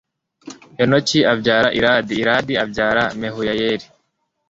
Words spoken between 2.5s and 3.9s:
abyara mehuyayeli